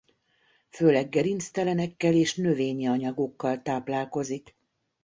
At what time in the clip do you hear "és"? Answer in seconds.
2.13-2.35